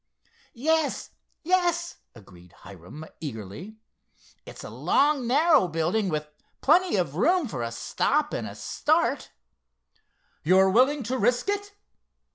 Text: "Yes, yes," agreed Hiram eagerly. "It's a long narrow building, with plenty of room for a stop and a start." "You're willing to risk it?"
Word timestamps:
"Yes, 0.55 1.11
yes," 1.43 1.97
agreed 2.15 2.53
Hiram 2.65 3.05
eagerly. 3.19 3.77
"It's 4.47 4.63
a 4.63 4.71
long 4.71 5.27
narrow 5.27 5.67
building, 5.67 6.09
with 6.09 6.27
plenty 6.59 6.95
of 6.95 7.17
room 7.17 7.47
for 7.47 7.61
a 7.61 7.71
stop 7.71 8.33
and 8.33 8.47
a 8.47 8.55
start." 8.55 9.29
"You're 10.43 10.71
willing 10.71 11.03
to 11.03 11.19
risk 11.19 11.49
it?" 11.49 11.75